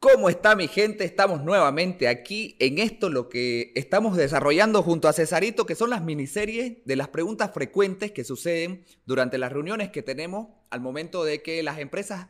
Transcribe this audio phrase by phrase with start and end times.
[0.00, 1.04] ¿Cómo está mi gente?
[1.04, 6.00] Estamos nuevamente aquí en esto, lo que estamos desarrollando junto a Cesarito, que son las
[6.00, 11.42] miniseries de las preguntas frecuentes que suceden durante las reuniones que tenemos al momento de
[11.42, 12.28] que las empresas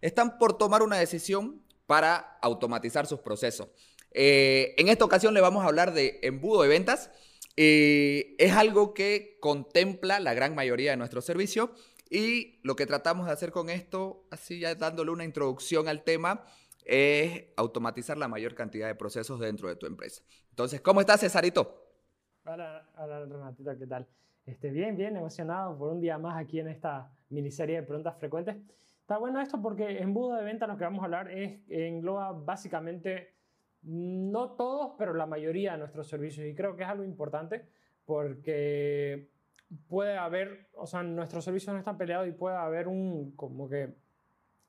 [0.00, 3.68] están por tomar una decisión para automatizar sus procesos.
[4.12, 7.10] Eh, en esta ocasión le vamos a hablar de embudo de ventas.
[7.54, 11.68] Eh, es algo que contempla la gran mayoría de nuestros servicios
[12.08, 16.46] y lo que tratamos de hacer con esto, así ya dándole una introducción al tema,
[16.84, 20.22] es automatizar la mayor cantidad de procesos dentro de tu empresa.
[20.50, 21.90] Entonces, ¿cómo estás, Cesarito?
[22.44, 24.06] Hola, hola Renatito, ¿qué tal?
[24.46, 28.56] Este, bien, bien, emocionado por un día más aquí en esta miniserie de preguntas frecuentes.
[29.00, 32.32] Está bueno esto porque en embudo de venta lo que vamos a hablar es engloba
[32.32, 33.34] básicamente
[33.82, 37.66] no todos, pero la mayoría de nuestros servicios y creo que es algo importante
[38.04, 39.30] porque
[39.88, 43.94] puede haber, o sea, nuestros servicios no están peleados y puede haber un como que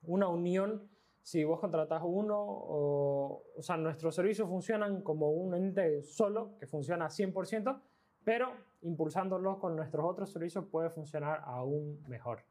[0.03, 0.89] una unión
[1.21, 6.67] si vos contratás uno, o, o sea, nuestros servicios funcionan como un ente solo, que
[6.67, 7.81] funciona 100%,
[8.23, 8.51] pero
[8.81, 12.43] impulsándolos con nuestros otros servicios puede funcionar aún mejor.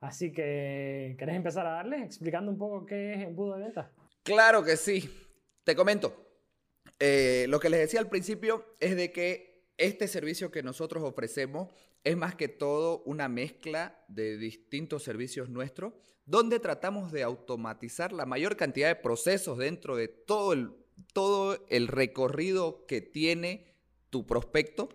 [0.00, 3.90] Así que, ¿querés empezar a darle explicando un poco qué es embudo de venta?
[4.22, 5.08] Claro que sí.
[5.64, 6.12] Te comento.
[6.98, 9.45] Eh, lo que les decía al principio es de que
[9.78, 11.68] este servicio que nosotros ofrecemos
[12.04, 15.92] es más que todo una mezcla de distintos servicios nuestros
[16.24, 20.72] donde tratamos de automatizar la mayor cantidad de procesos dentro de todo el,
[21.12, 23.74] todo el recorrido que tiene
[24.10, 24.88] tu prospecto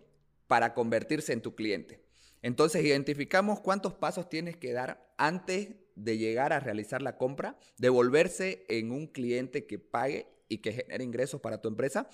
[0.47, 2.03] para convertirse en tu cliente.
[2.41, 7.89] Entonces identificamos cuántos pasos tienes que dar antes de llegar a realizar la compra, de
[7.89, 12.09] volverse en un cliente que pague y que genere ingresos para tu empresa.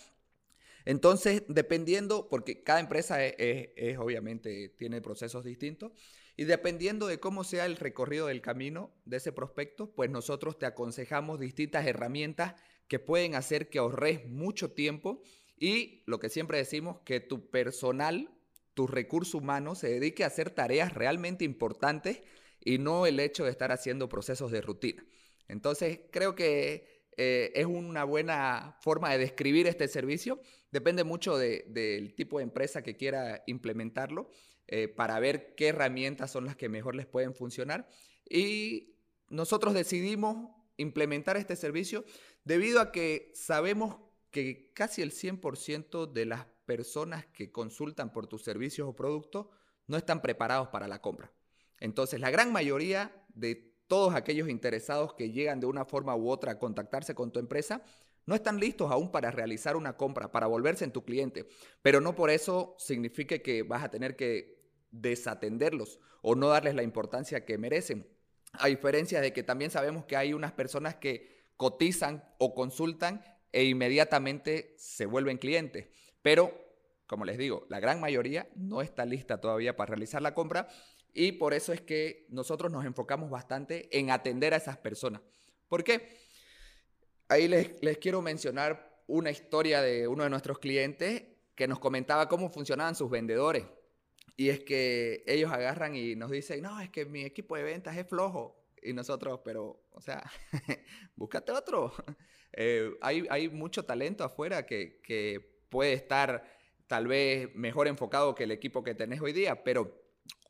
[0.88, 5.92] Entonces, dependiendo, porque cada empresa es obviamente tiene procesos distintos,
[6.38, 10.66] y dependiendo de cómo sea el recorrido del camino de ese prospecto, pues nosotros te
[10.66, 12.56] aconsejamos distintas herramientas
[12.88, 15.22] que pueden hacer que ahorres mucho tiempo
[15.58, 18.30] y lo que siempre decimos, que tu personal,
[18.74, 22.22] tu recurso humano se dedique a hacer tareas realmente importantes
[22.64, 25.04] y no el hecho de estar haciendo procesos de rutina.
[25.50, 30.40] Entonces, creo que eh, es una buena forma de describir este servicio.
[30.72, 34.30] Depende mucho del tipo de empresa que quiera implementarlo.
[34.70, 37.88] Eh, para ver qué herramientas son las que mejor les pueden funcionar.
[38.30, 38.96] Y
[39.30, 42.04] nosotros decidimos implementar este servicio
[42.44, 43.98] debido a que sabemos
[44.30, 49.48] que casi el 100% de las personas que consultan por tus servicios o productos
[49.88, 51.32] no están preparados para la compra.
[51.80, 56.54] Entonces, la gran mayoría de todos aquellos interesados que llegan de una forma u otra
[56.54, 57.84] a contactarse con tu empresa
[58.26, 61.48] no están listos aún para realizar una compra, para volverse en tu cliente,
[61.82, 64.58] pero no por eso signifique que vas a tener que
[64.92, 68.06] desatenderlos o no darles la importancia que merecen.
[68.54, 73.64] A diferencia de que también sabemos que hay unas personas que cotizan o consultan e
[73.66, 75.88] inmediatamente se vuelven clientes.
[76.22, 76.54] Pero,
[77.06, 80.68] como les digo, la gran mayoría no está lista todavía para realizar la compra
[81.18, 85.20] y por eso es que nosotros nos enfocamos bastante en atender a esas personas.
[85.68, 86.16] ¿Por qué?
[87.28, 91.24] Ahí les, les quiero mencionar una historia de uno de nuestros clientes
[91.56, 93.66] que nos comentaba cómo funcionaban sus vendedores.
[94.36, 97.98] Y es que ellos agarran y nos dicen, no, es que mi equipo de ventas
[97.98, 98.70] es flojo.
[98.84, 100.24] Y nosotros, pero, o sea,
[101.16, 101.92] búscate otro.
[102.60, 106.44] Eh, hay, hay mucho talento afuera que, que puede estar
[106.88, 110.07] tal vez mejor enfocado que el equipo que tenés hoy día, pero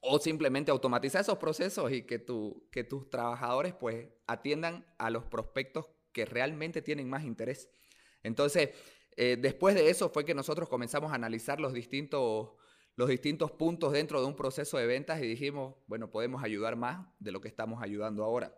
[0.10, 5.26] o simplemente automatizar esos procesos y que, tu, que tus trabajadores pues atiendan a los
[5.26, 7.70] prospectos que realmente tienen más interés.
[8.24, 8.70] Entonces,
[9.16, 12.52] eh, después de eso fue que nosotros comenzamos a analizar los distintos
[12.98, 17.08] los distintos puntos dentro de un proceso de ventas y dijimos, bueno, podemos ayudar más
[17.20, 18.58] de lo que estamos ayudando ahora.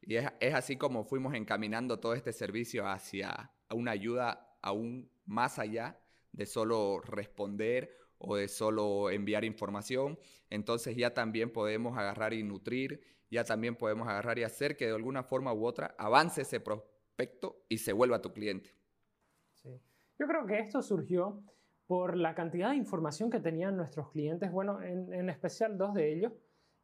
[0.00, 6.00] Y es, así como fuimos encaminando todo este servicio hacia una ayuda aún más allá
[6.32, 7.94] de solo responder
[8.26, 10.18] o de solo enviar información.
[10.50, 14.94] Entonces ya también podemos agarrar y nutrir, ya también podemos agarrar y hacer que de
[14.94, 18.74] alguna forma u otra avance ese prospecto y se vuelva tu cliente.
[19.54, 19.80] Sí.
[20.18, 21.42] Yo creo que esto surgió
[21.86, 24.50] por la cantidad de información que tenían nuestros clientes.
[24.50, 26.32] Bueno, en, especial dos de ellos,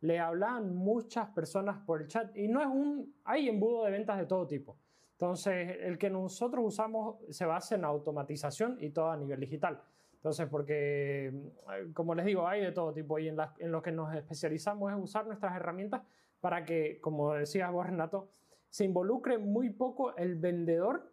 [0.00, 4.18] le hablaban muchas personas por el chat y no es un, hay embudo de ventas
[4.18, 4.78] de todo tipo.
[5.12, 9.82] Entonces, el que nosotros usamos se basa en automatización y todo a nivel digital.
[10.20, 13.90] Entonces, porque, mm, como les digo, hay de todo tipo y en, en lo que
[13.90, 16.02] nos especializamos es usar nuestras herramientas
[16.40, 18.30] para que, como decías vos, Renato,
[18.68, 21.10] se involucre muy poco el vendedor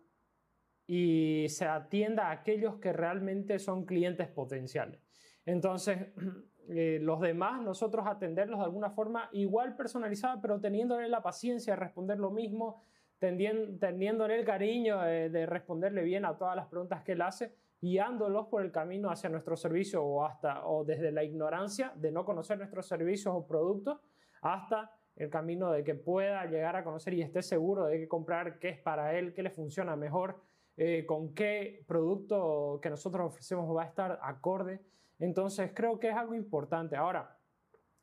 [0.86, 5.01] y se atienda a aquellos que realmente son clientes potenciales.
[5.45, 6.07] Entonces,
[6.69, 11.80] eh, los demás, nosotros atenderlos de alguna forma igual personalizada, pero teniéndole la paciencia de
[11.80, 12.83] responder lo mismo,
[13.19, 18.64] teniéndole el cariño de, responderle bien a todas las preguntas que él hace, guiándolos por
[18.64, 22.88] el camino hacia nuestro servicio o hasta o desde la ignorancia de no conocer nuestros
[22.88, 24.00] servicios o productos
[24.42, 28.60] hasta el camino de que pueda llegar a conocer y esté seguro de que comprar
[28.60, 30.42] qué es para él, qué le funciona mejor,
[30.76, 34.82] eh, con qué producto que nosotros ofrecemos va a estar acorde.
[35.20, 36.96] Entonces creo que es algo importante.
[36.96, 37.36] Ahora,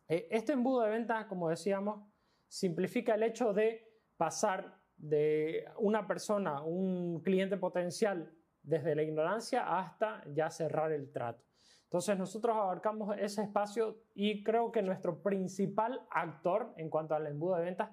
[0.09, 2.05] eh, este embudo de ventas, como decíamos,
[2.49, 8.33] simplifica el hecho de pasar de una persona, un cliente potencial,
[8.65, 11.45] desde la ignorancia hasta ya cerrar el trato.
[11.85, 17.57] Entonces nosotros abarcamos ese espacio y creo que nuestro principal actor en cuanto al embudo
[17.57, 17.91] de ventas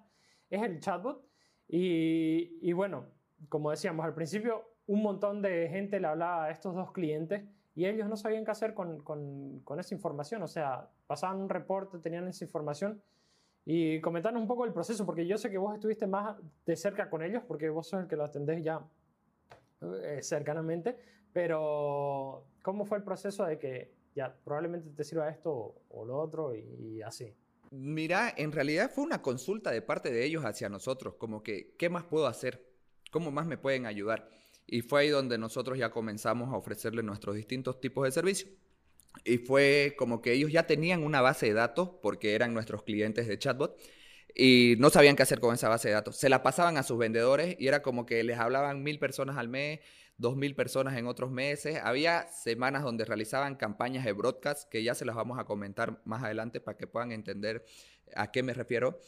[0.50, 1.23] es el chatbot.
[1.68, 3.06] Y, bueno,
[3.47, 7.44] como decíamos al principio, un montón de gente le hablaba a estos dos clientes
[7.75, 10.41] y ellos no sabían qué hacer con, con esa información.
[10.41, 13.01] O sea, pasaban un reporte, tenían esa información
[13.65, 16.35] y comentarnos un poco el proceso, porque yo sé que vos estuviste más
[16.65, 18.81] de cerca con ellos, porque vos sos el que lo atendés ya
[19.81, 20.95] eh, cercanamente,
[21.33, 26.56] pero ¿cómo fue el proceso de que ya probablemente te sirva esto o, lo otro
[26.56, 27.33] y, así?
[27.72, 31.89] Mira, en realidad fue una consulta de parte de ellos hacia nosotros, como que, ¿qué
[31.89, 32.66] más puedo hacer?
[33.12, 34.30] ¿Cómo más me pueden ayudar?
[34.68, 38.51] Y fue ahí donde nosotros ya comenzamos a ofrecerles nuestros distintos tipos de servicios.
[39.25, 43.28] Y fue como que ellos ya tenían una base de datos porque eran nuestros clientes
[43.28, 43.78] de chatbot
[44.36, 46.18] y no sabían qué hacer con esa base de datos.
[46.18, 49.48] Se la pasaban a sus vendedores y era como que les hablaban mil personas al
[49.48, 49.80] mes,
[50.18, 51.80] dos mil personas en otros meses.
[51.83, 56.24] Había semanas donde realizaban campañas de broadcast que ya se las vamos a comentar más
[56.24, 57.66] adelante para que puedan entender
[58.16, 59.00] a qué me refiero.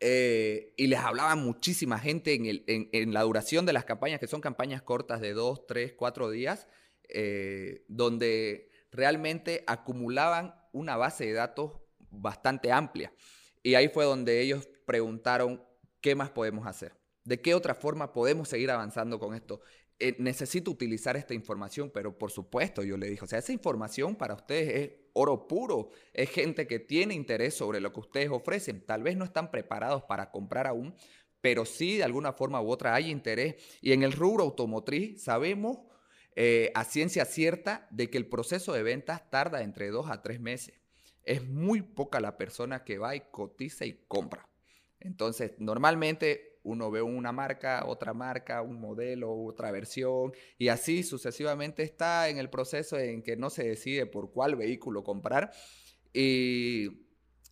[0.00, 4.40] Eh, y les hablaba muchísima gente en, en, la duración de las campañas, que son
[4.40, 6.66] campañas cortas de dos, tres, cuatro días,
[7.08, 11.72] eh, donde realmente acumulaban una base de datos
[12.10, 13.12] bastante amplia.
[13.64, 15.64] Y ahí fue donde ellos preguntaron,
[16.02, 16.92] ¿qué más podemos hacer?
[17.24, 19.62] ¿De qué otra forma podemos seguir avanzando con esto?
[19.98, 24.16] Eh, necesito utilizar esta información, pero por supuesto, yo le dije, o sea, esa información
[24.16, 28.84] para ustedes es oro puro, es gente que tiene interés sobre lo que ustedes ofrecen,
[28.84, 30.94] tal vez no están preparados para comprar aún,
[31.40, 33.56] pero sí de alguna forma u otra hay interés.
[33.80, 35.78] Y en el rubro automotriz sabemos
[36.36, 40.38] eh, a ciencia cierta de que el proceso de ventas tarda entre dos a tres
[40.38, 40.83] meses.
[41.24, 44.48] Es muy poca la persona que va y cotiza y compra.
[45.00, 51.82] Entonces, normalmente uno ve una marca, otra marca, un modelo, otra versión, y así sucesivamente
[51.82, 55.52] está en el proceso en que no se decide por cuál vehículo comprar.
[56.12, 56.88] Y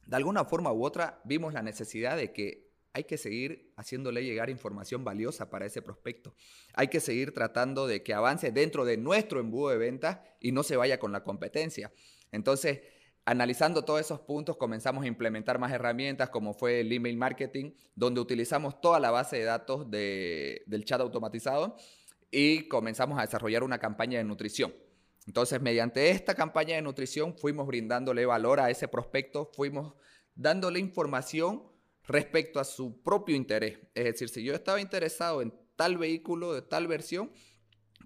[0.06, 4.50] de alguna forma u otra vimos la necesidad de que hay que seguir haciéndole llegar
[4.50, 6.34] información valiosa para ese prospecto.
[6.74, 10.62] Hay que seguir tratando de que avance dentro de nuestro embudo de ventas y no
[10.62, 11.92] se vaya con la competencia.
[12.32, 12.80] Entonces,
[13.24, 18.20] analizando todos esos puntos, comenzamos a implementar más herramientas como fue el email marketing, donde
[18.20, 21.76] utilizamos toda la base de datos del chat automatizado
[22.30, 24.74] y comenzamos a desarrollar una campaña de nutrición.
[25.26, 29.94] Entonces, mediante esta campaña de nutrición fuimos brindándole valor a ese prospecto, fuimos
[30.34, 31.62] dándole información
[32.04, 33.78] respecto a su propio interés.
[33.94, 37.30] Es decir, si yo estaba interesado en tal vehículo de tal versión,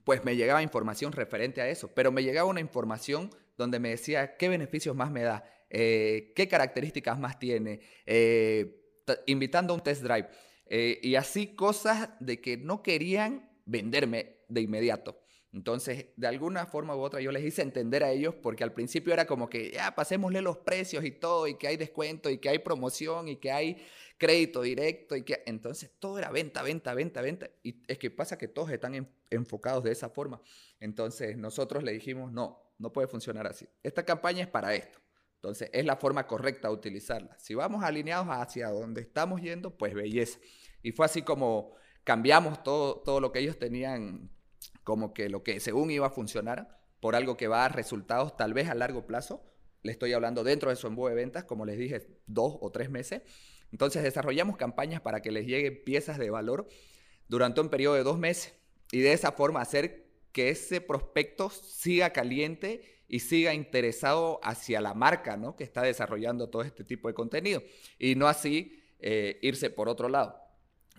[0.05, 4.37] pues me llegaba información referente a eso, pero me llegaba una información donde me decía
[4.37, 8.83] qué beneficios más me da, eh, qué características más tiene, eh,
[9.27, 10.29] invitando a un test drive.
[10.67, 15.23] Eh, y así cosas de que no querían venderme de inmediato.
[15.53, 19.15] Entonces, de alguna forma u otra, yo les hice entender a ellos, porque al principio
[19.15, 22.51] era como que, ya, pasémosle los precios y todo, y que hay descuento, y que
[22.51, 23.79] hay promoción, y que hay
[24.19, 25.43] crédito directo, y que...
[25.47, 27.51] Entonces, todo era venta, venta, venta, venta.
[27.63, 30.41] Y es que pasa que todos están enfocados de esa forma.
[30.81, 33.69] Entonces, nosotros le dijimos, no, no puede funcionar así.
[33.83, 34.99] Esta campaña es para esto.
[35.37, 37.39] Entonces, es la forma correcta de utilizarla.
[37.39, 40.39] Si vamos alineados hacia donde estamos yendo, pues belleza.
[40.83, 44.31] Y fue así como cambiamos todo, todo lo que ellos tenían
[44.85, 48.55] como que lo que según iba a funcionar por algo que va a resultados tal
[48.55, 49.45] vez a largo plazo.
[49.83, 52.91] Le estoy hablando dentro de su embudo de ventas, como les dije, dos o tres
[52.91, 53.23] meses.
[53.73, 56.67] Entonces desarrollamos campañas para que les lleguen piezas de valor
[57.29, 58.55] durante un periodo de dos meses
[58.93, 64.95] y de esa forma hacer que ese prospecto siga caliente y siga interesado hacia la
[64.95, 65.57] marca ¿no?
[65.57, 67.63] que está desarrollando todo este tipo de contenido
[67.99, 70.39] y no así eh, irse por otro lado.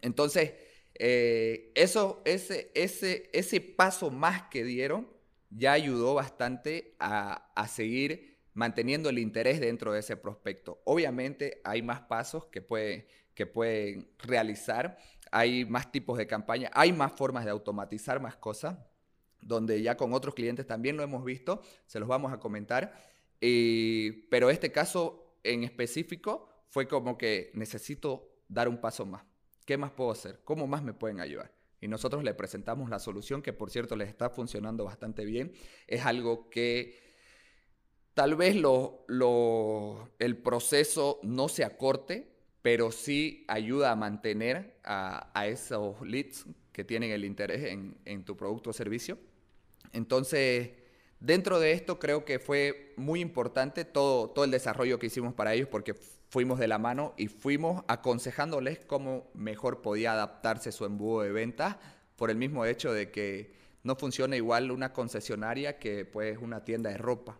[0.01, 0.53] Entonces,
[0.95, 5.07] eh, eso, ese, ese, ese paso más que dieron
[5.49, 10.81] ya ayudó bastante a, a, seguir manteniendo el interés dentro de ese prospecto.
[10.83, 14.97] Obviamente hay más pasos que, puede, que pueden realizar,
[15.31, 18.79] hay más tipos de campaña, hay más formas de automatizar más cosas,
[19.41, 22.93] donde ya con otros clientes también lo hemos visto, se los vamos a comentar,
[23.39, 29.23] pero este caso en específico fue como que necesito dar un paso más
[29.67, 30.39] ¿Qué más puedo hacer?
[30.45, 31.51] ¿Cómo más me pueden ayudar?
[31.81, 35.51] Y nosotros le presentamos la solución que, por cierto, les está funcionando bastante bien.
[35.87, 37.06] Es algo que
[38.17, 38.55] tal vez
[40.17, 42.27] el proceso no se acorte,
[42.63, 48.35] pero sí ayuda a mantener a, esos leads que tienen el interés en, en tu
[48.35, 49.19] producto o servicio.
[49.93, 50.71] Entonces,
[51.19, 55.53] dentro de esto creo que fue muy importante todo, todo el desarrollo que hicimos para
[55.53, 61.21] ellos porque fuimos de la mano y fuimos aconsejándoles cómo mejor podía adaptarse su embudo
[61.21, 61.77] de ventas
[62.15, 66.89] por el mismo hecho de que no funciona igual una concesionaria que pues una tienda
[66.89, 67.37] de ropa.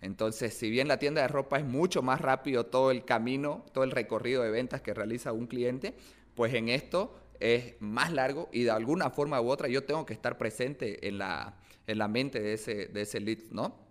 [0.00, 3.84] Entonces, si bien la tienda de ropa es mucho más rápido todo el camino, todo
[3.84, 5.94] el recorrido de ventas que realiza un cliente,
[6.34, 10.12] pues en esto es más largo y de alguna forma u otra yo tengo que
[10.12, 13.88] estar presente en la, en la mente de ese, de ese lead, ¿no?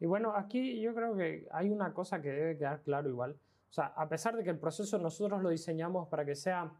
[0.00, 3.36] Y bueno, aquí yo creo que hay una cosa que debe quedar claro igual.
[3.68, 6.72] O sea, a pesar de que el proceso nosotros lo diseñamos para que sea...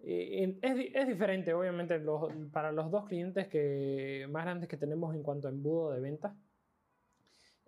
[0.00, 1.98] Eh, es, diferente, obviamente,
[2.52, 6.34] para los dos clientes que, más grandes que tenemos en cuanto a embudo de venta.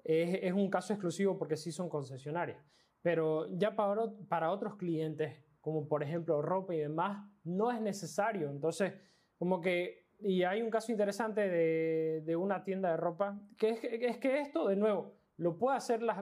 [0.09, 2.59] Es, un caso exclusivo porque sí son concesionarias.
[3.03, 8.51] Pero ya para, para otros clientes, como por ejemplo ropa y demás, no es necesario.
[8.51, 8.93] Entonces,
[9.37, 14.19] como que y hay un caso interesante de, de una tienda de ropa, que es,
[14.19, 16.17] que esto, de nuevo, lo pueden hacer los,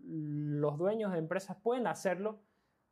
[0.00, 2.40] los dueños de empresas, pueden hacerlo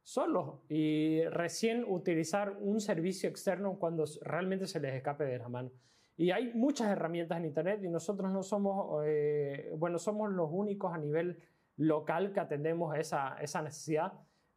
[0.02, 5.70] solos y recién utilizar un servicio externo cuando realmente se les escape de la mano.
[6.16, 10.94] Y hay muchas herramientas en Internet y nosotros no somos, eh, bueno, somos los únicos
[10.94, 11.38] a nivel
[11.76, 14.12] local que atendemos esa, esa necesidad.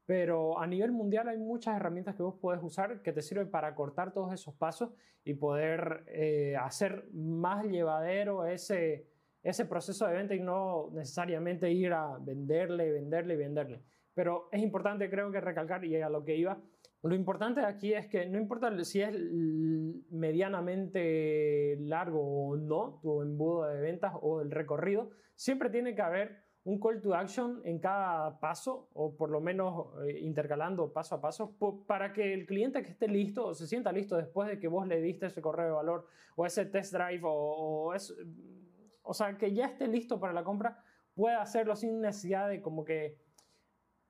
[0.05, 3.75] Pero a nivel mundial hay muchas herramientas que vos puedes usar que te sirven para
[3.75, 4.91] cortar todos esos pasos
[5.23, 9.05] y poder eh, hacer más llevadero ese,
[9.43, 13.83] ese proceso de venta y no necesariamente ir a venderle, venderle y venderle.
[14.13, 16.59] Pero es importante, creo que recalcar, y a lo que iba,
[17.01, 19.15] lo importante aquí es que no importa si es
[20.09, 26.49] medianamente largo o no tu embudo de ventas o el recorrido, siempre tiene que haber
[26.65, 31.21] un call to action en cada paso, o por lo menos eh, intercalando paso a
[31.21, 31.55] paso,
[31.87, 34.85] para que el cliente que esté listo o se sienta listo después de que vos
[34.85, 38.13] le diste ese correo de valor o ese test drive o, es,
[39.03, 40.83] o sea, que ya esté listo para la compra,
[41.15, 43.17] pueda hacerlo sin necesidad de como que,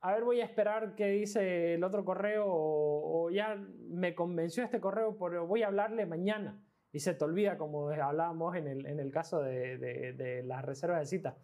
[0.01, 3.55] a ver, voy a esperar que dice el otro correo o, ya
[3.89, 6.59] me convenció este correo, pero voy a hablarle mañana
[6.91, 10.63] y se te olvida, como hablábamos en el, en el caso de, de, de las
[10.63, 11.37] reservas de cita.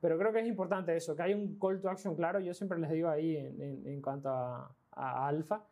[0.00, 2.40] Pero creo que es importante eso, que hay un call to action claro.
[2.40, 5.66] Yo siempre les digo ahí en, en, cuanto a, a alfa,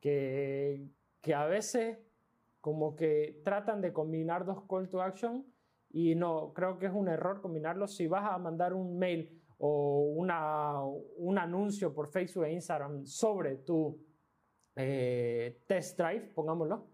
[0.00, 0.88] que,
[1.20, 1.98] que a veces
[2.60, 5.46] como que tratan de combinar dos call to action
[5.90, 7.94] y no, creo que es un error combinarlos.
[7.94, 13.56] Si vas a mandar un mail o una, un anuncio por Facebook e Instagram sobre
[13.56, 13.98] tu
[14.76, 16.88] eh, test drive, pongámoslo,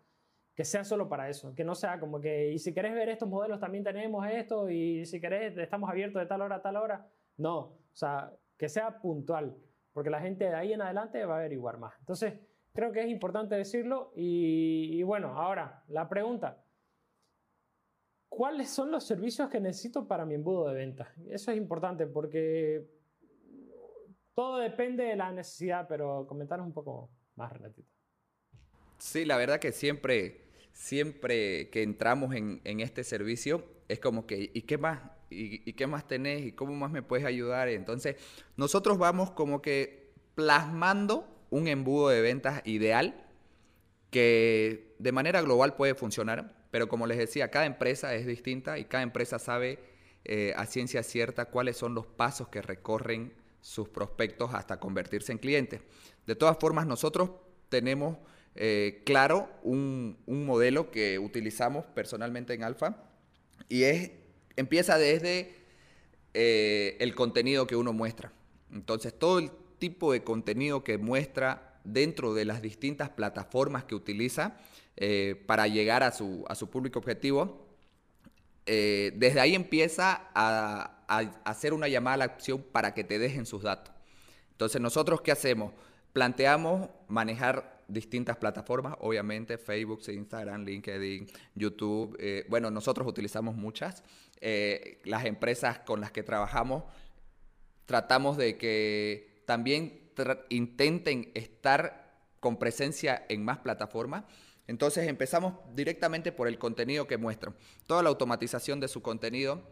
[0.54, 3.28] que sea solo para eso, que no sea como que, y si querés ver estos
[3.28, 7.08] modelos también tenemos esto, y si querés estamos abiertos de tal hora a tal hora.
[7.38, 9.56] No, o sea, que sea puntual,
[9.94, 11.94] porque la gente de ahí en adelante va a averiguar más.
[12.00, 12.34] Entonces,
[12.74, 16.62] creo que es importante decirlo y, bueno, ahora, la pregunta,
[18.30, 21.12] ¿cuáles son los servicios que necesito para mi embudo de venta?
[21.28, 22.88] Eso es importante porque
[24.34, 27.90] todo depende de la necesidad, pero comentaros un poco más, Renatito.
[28.96, 34.62] Sí, la verdad que siempre siempre que entramos en, este servicio es como que, ¿y
[34.62, 35.00] qué más?
[35.28, 36.44] ¿Y, qué más tenés?
[36.44, 37.68] ¿Y cómo más me puedes ayudar?
[37.68, 38.16] Entonces,
[38.56, 43.26] nosotros vamos como que plasmando un embudo de ventas ideal
[44.10, 48.84] que de manera global puede funcionar, pero como les decía, cada empresa es distinta y
[48.84, 49.78] cada empresa sabe
[50.24, 55.38] eh, a ciencia cierta cuáles son los pasos que recorren sus prospectos hasta convertirse en
[55.38, 55.80] clientes.
[56.26, 57.30] De todas formas, nosotros
[57.68, 58.18] tenemos
[58.54, 62.96] eh, claro un, modelo que utilizamos personalmente en Alfa
[63.68, 64.10] y es,
[64.56, 65.54] empieza desde
[66.34, 68.32] eh, el contenido que uno muestra.
[68.72, 74.56] Entonces, todo el tipo de contenido que muestra dentro de las distintas plataformas que utiliza
[74.96, 77.66] eh, para llegar a su, a su público objetivo,
[78.66, 81.00] desde ahí empieza a,
[81.44, 83.92] hacer una llamada a la acción para que te dejen sus datos.
[84.52, 85.72] Entonces, nosotros, ¿qué hacemos?
[86.12, 92.16] Planteamos manejar distintas plataformas, obviamente Facebook, Instagram, LinkedIn, YouTube.
[92.20, 94.02] Eh, bueno, nosotros utilizamos muchas.
[94.40, 96.84] Eh, las empresas con las que trabajamos
[97.84, 100.09] tratamos de que también
[100.48, 102.10] intenten estar
[102.40, 104.24] con presencia en más plataformas.
[104.66, 107.54] Entonces empezamos directamente por el contenido que muestran.
[107.86, 109.62] Toda la automatización de su contenido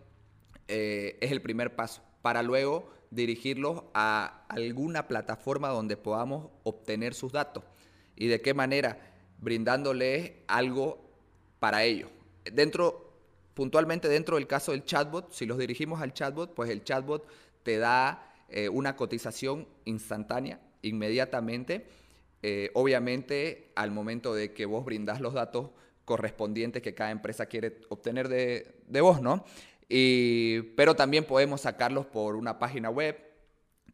[0.67, 7.33] eh, es el primer paso para luego dirigirlos a alguna plataforma donde podamos obtener sus
[7.33, 7.65] datos.
[8.21, 8.99] y de qué manera,
[9.39, 11.09] brindándoles algo
[11.61, 12.11] para ellos.
[12.53, 13.13] Dentro,
[13.55, 17.29] puntualmente dentro del caso del chatbot, si los dirigimos al chatbot, pues el chatbot
[17.63, 21.87] te da eh, una cotización instantánea, inmediatamente.
[22.43, 25.71] Eh, obviamente, al momento de que vos brindás los datos
[26.05, 29.45] correspondientes que cada empresa quiere obtener de, de vos, ¿no?
[29.89, 33.17] Y, pero también podemos sacarlos por una página web,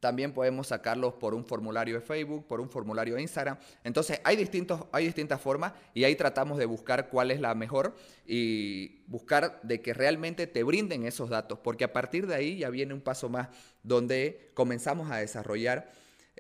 [0.05, 3.57] también podemos sacarlos por un formulario de Facebook, por un formulario de Instagram.
[3.85, 7.97] Entonces, hay, distintos, hay distintas formas y ahí tratamos de buscar cuál es la mejor
[8.27, 12.69] y buscar de que realmente te brinden esos datos, porque a partir de ahí ya
[12.69, 13.49] viene un paso más
[13.83, 15.91] donde comenzamos a desarrollar,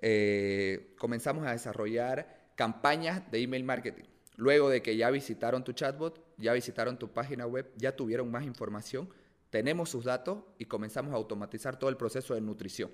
[0.03, 4.05] eh, comenzamos a desarrollar campañas de email marketing.
[4.37, 8.45] Luego de que ya visitaron tu chatbot, ya visitaron tu página web, ya tuvieron más
[8.45, 9.09] información,
[9.49, 12.91] tenemos sus datos y comenzamos a automatizar todo el proceso de nutrición.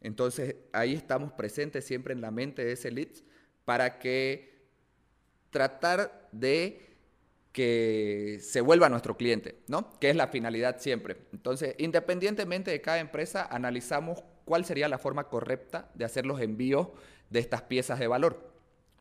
[0.00, 3.08] Entonces ahí estamos presentes siempre en la mente de ese lead
[3.64, 4.58] para que
[5.50, 6.88] tratar de
[7.52, 9.98] que se vuelva nuestro cliente, ¿no?
[9.98, 11.16] Que es la finalidad siempre.
[11.32, 16.88] Entonces, independientemente de cada empresa, analizamos cuál sería la forma correcta de hacer los envíos
[17.30, 18.52] de estas piezas de valor.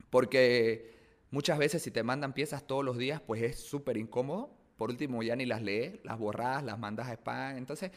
[0.10, 0.96] Porque
[1.30, 4.50] muchas veces si te mandan piezas todos los días, pues es súper incómodo.
[4.78, 7.58] Por último, ya ni las lees, las borras, las mandas a spam.
[7.58, 7.92] Entonces,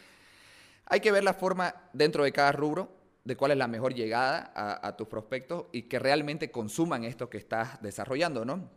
[0.90, 4.52] hay que ver la forma dentro de cada rubro de cuál es la mejor llegada
[4.54, 8.68] a, tus prospectos y que realmente consuman esto que estás desarrollando, ¿no?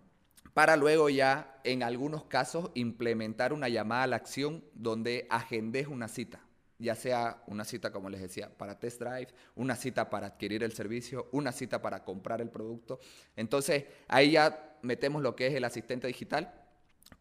[0.54, 6.08] Para luego ya, en algunos casos, implementar una llamada a la acción donde agendes una
[6.08, 6.42] cita,
[6.78, 10.74] ya sea una cita, como les decía, para test drive, una cita para adquirir el
[10.74, 13.00] servicio, una cita para comprar el producto.
[13.36, 16.54] Entonces, ahí ya metemos lo que es el asistente digital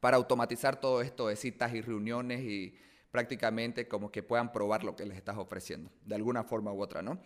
[0.00, 2.74] para automatizar todo esto de citas y reuniones y
[3.12, 7.02] prácticamente como que puedan probar lo que les estás ofreciendo, de alguna forma u otra,
[7.02, 7.20] ¿no?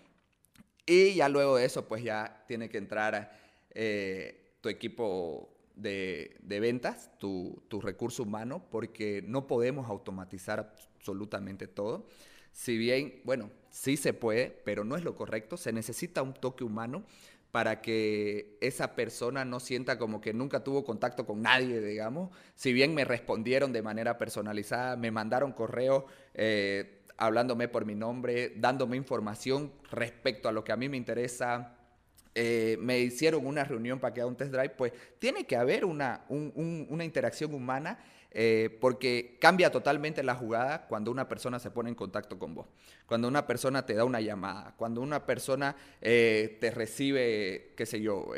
[0.84, 3.32] Y ya luego de eso, pues ya tiene que entrar
[3.70, 12.06] eh, tu equipo de, ventas, tu, tu, recurso humano, porque no podemos automatizar absolutamente todo.
[12.52, 16.64] Si bien, bueno, sí se puede, pero no es lo correcto, se necesita un toque
[16.64, 17.04] humano
[17.56, 22.28] para que esa persona no sienta como que nunca tuvo contacto con nadie, digamos.
[22.54, 28.52] Si bien me respondieron de manera personalizada, me mandaron correo eh, hablándome por mi nombre,
[28.56, 31.75] dándome información respecto a lo que a mí me interesa,
[32.38, 35.86] eh, me hicieron una reunión para que haga un test drive, pues tiene que haber
[35.86, 37.98] una, una interacción humana
[38.30, 42.66] eh, porque cambia totalmente la jugada cuando una persona se pone en contacto con vos,
[43.06, 48.02] cuando una persona te da una llamada, cuando una persona eh, te recibe, qué sé
[48.02, 48.32] yo,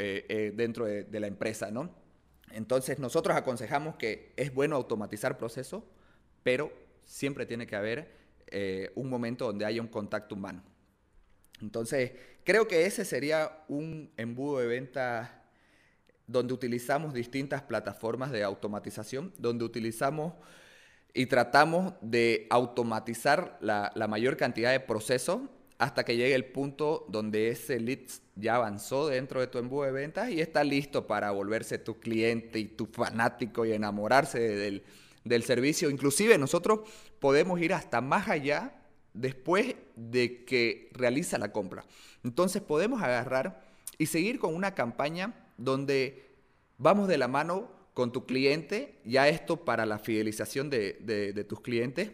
[0.54, 1.90] dentro de, de, la empresa, ¿no?
[2.52, 5.82] Entonces nosotros aconsejamos que es bueno automatizar procesos,
[6.44, 8.16] pero siempre tiene que haber
[8.94, 10.62] un momento donde haya un contacto humano.
[11.60, 12.12] Entonces,
[12.48, 15.44] creo que ese sería un embudo de venta
[16.26, 20.32] donde utilizamos distintas plataformas de automatización, donde utilizamos
[21.12, 25.42] y tratamos de automatizar la, mayor cantidad de procesos
[25.76, 29.92] hasta que llegue el punto donde ese lead ya avanzó dentro de tu embudo de
[29.92, 34.84] ventas y está listo para volverse tu cliente y tu fanático y enamorarse del,
[35.22, 35.90] del servicio.
[35.90, 36.88] Inclusive nosotros
[37.20, 38.77] podemos ir hasta más allá
[39.14, 41.84] después de que realiza la compra.
[42.24, 43.62] Entonces podemos agarrar
[43.98, 46.24] y seguir con una campaña donde
[46.78, 52.12] vamos de la mano con tu cliente, ya esto para la fidelización de, tus clientes.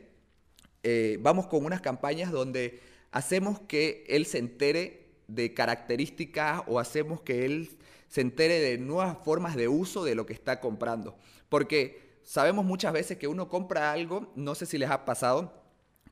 [0.83, 2.81] Eh, vamos con unas campañas donde
[3.11, 7.71] hacemos que él se entere de características o hacemos que él
[8.09, 11.17] se entere de nuevas formas de uso de lo que está comprando.
[11.49, 15.64] Porque sabemos muchas veces que uno compra algo, no sé si les ha pasado,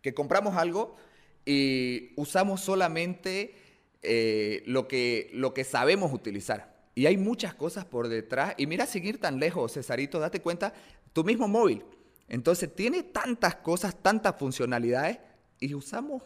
[0.03, 0.97] que compramos algo
[1.45, 3.55] y usamos solamente
[4.03, 6.73] eh, lo, que, lo que sabemos utilizar.
[6.95, 8.55] Y hay muchas cosas por detrás.
[8.59, 10.75] Y mira, seguir tan lejos, Cesarito, date cuenta,
[11.13, 11.85] tu mismo móvil.
[12.29, 15.19] Entonces tiene tantas cosas, tantas funcionalidades
[15.59, 16.23] y usamos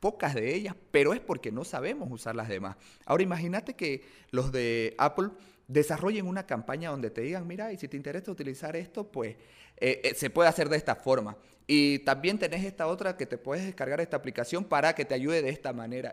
[0.00, 2.76] pocas de ellas, pero es porque no sabemos usar las demás.
[3.06, 5.30] Ahora imagínate que los de Apple
[5.66, 9.36] desarrollen una campaña donde te digan, mira, y si te interesa utilizar esto, pues
[9.78, 11.36] eh, eh, se puede hacer de esta forma.
[11.66, 15.40] Y también tenés esta otra que te puedes descargar esta aplicación para que te ayude
[15.42, 16.12] de esta manera.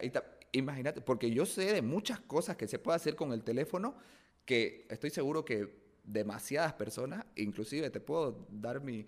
[0.54, 3.96] Imagínate, porque yo sé de muchas cosas que se puede hacer con el teléfono
[4.46, 9.06] que estoy seguro que demasiadas personas, inclusive te puedo dar mi,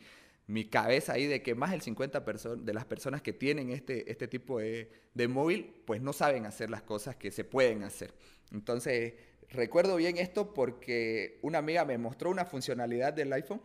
[0.69, 4.59] cabeza ahí de que más del 50% de las personas que tienen este, este tipo
[4.59, 8.13] de, de móvil, pues no saben hacer las cosas que se pueden hacer.
[8.51, 9.13] Entonces,
[9.49, 13.61] recuerdo bien esto porque una amiga me mostró una funcionalidad del iPhone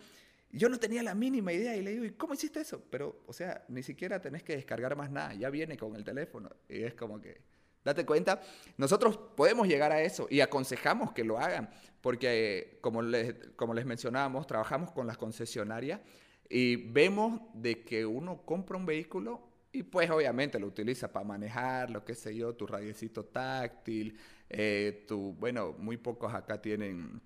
[0.50, 2.82] yo no tenía la mínima idea y le digo, ¿y cómo hiciste eso?
[2.90, 6.50] Pero, o sea, ni siquiera tenés que descargar más nada, ya viene con el teléfono.
[6.68, 7.42] Y es como que,
[7.84, 8.42] Date cuenta,
[8.76, 11.70] nosotros podemos llegar a eso y aconsejamos que lo hagan,
[12.02, 16.00] porque como les, como les mencionábamos, trabajamos con las concesionarias
[16.50, 21.88] y vemos de que uno compra un vehículo y pues obviamente lo utiliza para manejar,
[21.88, 24.18] lo que sé yo, tu radiecito táctil,
[24.50, 27.22] eh, tu, bueno, muy pocos acá tienen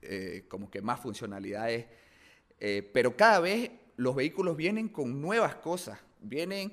[0.00, 1.86] eh, como que más funcionalidades,
[2.60, 6.72] eh, pero cada vez los vehículos vienen con nuevas cosas, vienen,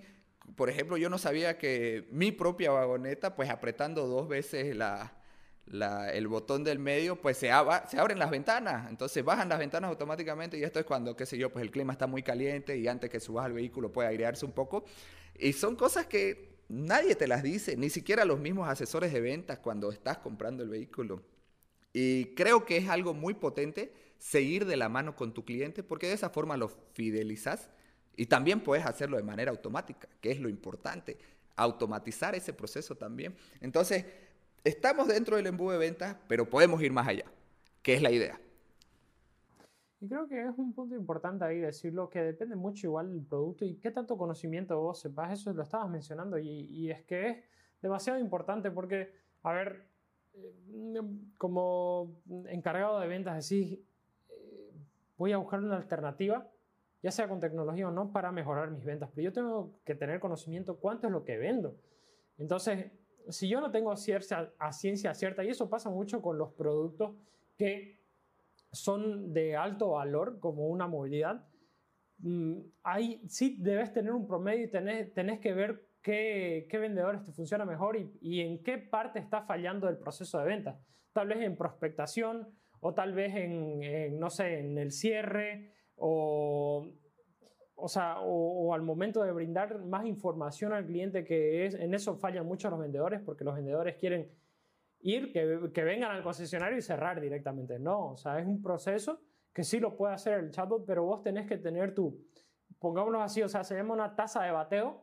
[0.56, 5.12] por ejemplo, yo no sabía que mi propia vagoneta, pues apretando dos veces la,
[6.14, 8.90] el botón del medio, pues se, abren las ventanas.
[8.90, 11.94] Entonces bajan las ventanas automáticamente y esto es cuando, qué sé yo, pues el clima
[11.94, 14.86] está muy caliente y antes que subas al vehículo puede airearse un poco.
[15.38, 19.60] Y son cosas que nadie te las dice, ni siquiera los mismos asesores de ventas
[19.60, 21.24] cuando estás comprando el vehículo.
[21.94, 26.08] Y creo que es algo muy potente seguir de la mano con tu cliente porque
[26.08, 27.70] de esa forma lo fidelizas
[28.18, 31.18] y también puedes hacerlo de manera automática, que es lo importante,
[31.56, 33.36] automatizar ese proceso también.
[33.62, 34.06] Entonces,
[34.64, 37.26] estamos dentro del embudo de ventas, pero podemos ir más allá,
[37.82, 38.40] que es la idea.
[40.00, 43.66] Y creo que es un punto importante ahí decirlo, que depende mucho igual del producto
[43.66, 47.38] y qué tanto conocimiento vos sepas, eso lo estabas mencionando y, es que es
[47.82, 49.88] demasiado importante porque, a ver,
[50.34, 51.02] eh,
[51.38, 53.80] como encargado de ventas decís,
[55.18, 56.50] voy a buscar una alternativa,
[57.02, 60.20] ya sea con tecnología o no, para mejorar mis ventas, pero yo tengo que tener
[60.20, 61.76] conocimiento cuánto es lo que vendo.
[62.38, 62.92] Entonces,
[63.30, 63.98] si yo no tengo a
[64.72, 67.16] ciencia cierta, y eso pasa mucho con los productos
[67.58, 68.00] que
[68.72, 71.48] son de alto valor, como una movilidad,
[72.20, 77.24] mm, ahí sí debes tener un promedio y tenés, tenés que ver qué, qué, vendedores
[77.24, 80.80] te funciona mejor y, y, en qué parte está fallando el proceso de venta.
[81.14, 82.48] Tal vez en prospectación
[82.86, 86.88] o tal vez en, no sé, en el cierre o
[87.78, 92.16] o sea, o, al momento de brindar más información al cliente, que es, en eso
[92.16, 94.32] fallan mucho los vendedores, porque los vendedores quieren
[95.02, 97.78] ir, que, que, vengan al concesionario y cerrar directamente.
[97.78, 99.20] No, o sea, es un proceso
[99.52, 102.26] que sí lo puede hacer el chatbot, pero vos tenés que tener tu,
[102.80, 105.02] pongámoslo así, o sea, se llama una tasa de bateo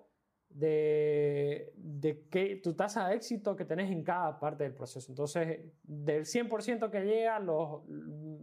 [0.54, 5.10] de, de que, tu tasa de éxito que tenés en cada parte del proceso.
[5.10, 7.82] Entonces, del 100% que llega, los,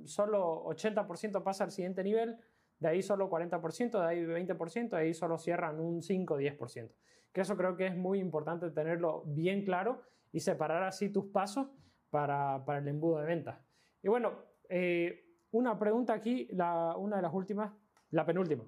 [0.05, 2.37] solo 80% pasa al siguiente nivel,
[2.79, 6.91] de ahí solo 40%, de ahí 20%, de ahí solo cierran un 5-10%.
[7.31, 11.67] Que eso creo que es muy importante tenerlo bien claro y separar así tus pasos
[12.09, 13.59] para, para el embudo de ventas.
[14.01, 14.33] Y bueno,
[14.69, 17.71] eh, una pregunta aquí, la, una de las últimas,
[18.11, 18.63] la penúltima.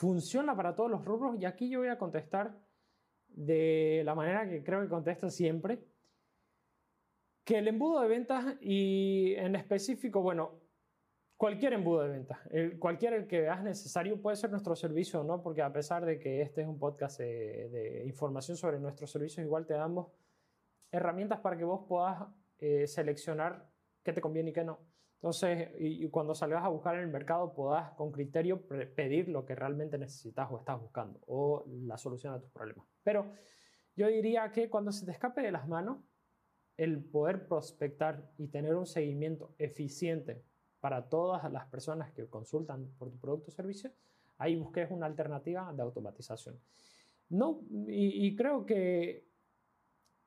[0.00, 1.38] ¿Funciona para todos los rubros?
[1.38, 2.58] Y aquí yo voy a contestar
[3.28, 5.84] de la manera que creo que contesto siempre.
[7.44, 10.58] Que el embudo de ventas y en específico, bueno,
[11.36, 12.40] cualquier embudo de venta,
[12.78, 16.18] cualquier el que veas necesario puede ser nuestro servicio o no, porque a pesar de
[16.18, 20.08] que este es un podcast de, información sobre nuestros servicios, igual te damos
[20.90, 22.26] herramientas para que vos puedas
[22.58, 23.68] eh, seleccionar
[24.02, 24.78] qué te conviene y qué no.
[25.20, 29.54] Entonces, y, cuando salgas a buscar en el mercado, puedas con criterio pedir lo que
[29.54, 32.86] realmente necesitas o estás buscando o la solución a tus problemas.
[33.02, 33.30] Pero
[33.94, 35.98] yo diría que cuando se te escape de las manos,
[36.78, 40.42] el poder prospectar y tener un seguimiento eficiente
[40.80, 43.92] para todas las personas que consultan por tu producto o servicio,
[44.38, 46.58] ahí busques una alternativa de automatización.
[47.28, 49.29] No, y, creo que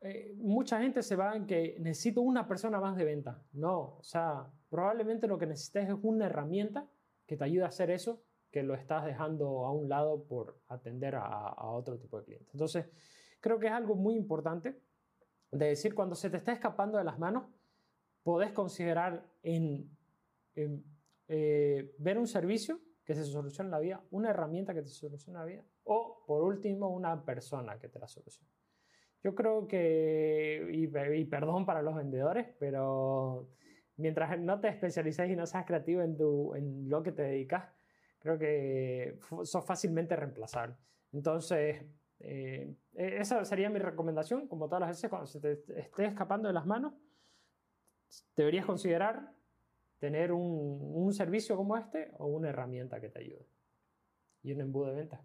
[0.03, 3.41] eh, mucha gente se va en que necesito una persona más de venta.
[3.53, 6.85] No, o sea, probablemente lo que necesites es una herramienta
[7.25, 11.15] que te ayude a hacer eso, que lo estás dejando a un lado por atender
[11.15, 12.49] a, otro tipo de cliente.
[12.51, 12.85] Entonces,
[13.39, 14.77] creo que es algo muy importante
[15.51, 17.45] de decir, cuando se te está escapando de las manos,
[18.23, 19.89] podés considerar en
[20.55, 25.45] eh, ver un servicio que se solucione la vida, una herramienta que te solucione la
[25.45, 28.49] vida, o por último, una persona que te la solucione.
[29.23, 33.49] Yo creo que, y, perdón para los vendedores, pero
[33.95, 37.71] mientras no te especialices y no seas creativo en, tu, en lo que te dedicas,
[38.19, 40.75] creo que sos fácilmente reemplazable.
[41.13, 41.86] Entonces,
[42.19, 46.47] eh, e, esa sería mi recomendación, como todas las veces, cuando se te esté escapando
[46.47, 46.93] de las manos,
[48.36, 49.33] deberías considerar
[49.99, 53.47] tener un, servicio como este o una herramienta que te ayude.
[54.41, 55.21] Y un embudo de venta.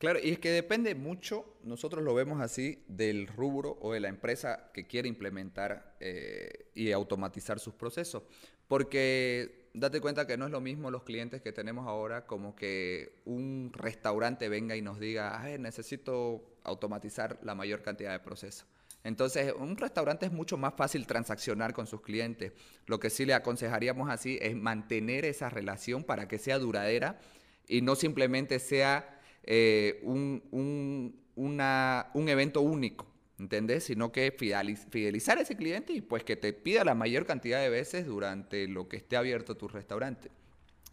[0.00, 4.08] Claro, y es que depende mucho, nosotros lo vemos así, del rubro o de la
[4.08, 8.22] empresa que quiere implementar eh, y automatizar sus procesos.
[8.66, 13.20] Porque date cuenta que no es lo mismo los clientes que tenemos ahora como que
[13.26, 18.66] un restaurante venga y nos diga, necesito automatizar la mayor cantidad de procesos.
[19.04, 22.52] Entonces, un restaurante es mucho más fácil transaccionar con sus clientes.
[22.86, 27.20] Lo que sí le aconsejaríamos así es mantener esa relación para que sea duradera
[27.68, 33.06] y no simplemente sea eh, un, un, evento único.
[33.38, 33.84] ¿entendés?
[33.84, 37.70] Sino que fidelizar a ese cliente y pues que te pida la mayor cantidad de
[37.70, 40.30] veces durante lo que esté abierto tu restaurante.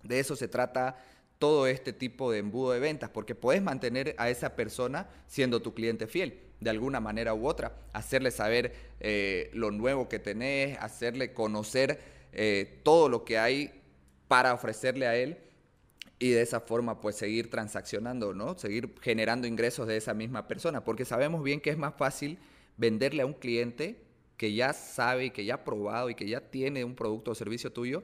[0.03, 0.97] De eso se trata
[1.39, 5.73] todo este tipo de embudo de ventas, porque puedes mantener a esa persona siendo tu
[5.73, 11.33] cliente fiel, de alguna manera u otra, hacerle saber eh, lo nuevo que tenés, hacerle
[11.33, 11.99] conocer
[12.31, 13.81] eh, todo lo que hay
[14.27, 15.38] para ofrecerle a él
[16.19, 18.58] y de esa forma pues seguir transaccionando, ¿no?
[18.58, 22.39] Seguir generando ingresos de esa misma persona, porque sabemos bien que es más fácil
[22.77, 24.01] venderle a un cliente
[24.38, 27.71] que ya sabe, que ya ha probado y que ya tiene un producto o servicio
[27.71, 28.03] tuyo,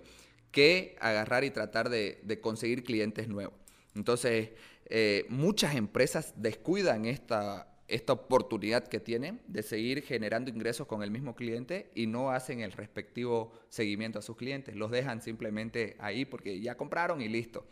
[0.52, 3.56] que agarrar y tratar de, conseguir clientes nuevos.
[3.96, 4.50] Entonces,
[4.88, 11.12] eh, muchas empresas descuidan esta, esta oportunidad que tienen de seguir generando ingresos con el
[11.12, 14.76] mismo cliente y no hacen el respectivo seguimiento a sus clientes.
[14.76, 17.66] Los dejan simplemente ahí porque ya compraron y listo.